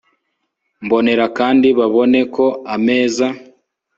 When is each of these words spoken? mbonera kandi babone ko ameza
mbonera 0.85 1.25
kandi 1.37 1.67
babone 1.79 2.19
ko 2.35 2.45
ameza 2.75 3.27